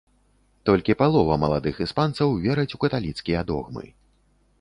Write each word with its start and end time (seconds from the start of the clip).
Толькі 0.69 0.95
палова 1.01 1.35
маладых 1.43 1.75
іспанцаў 1.85 2.33
вераць 2.47 2.75
у 2.79 2.81
каталіцкія 2.87 3.45
догмы. 3.53 3.85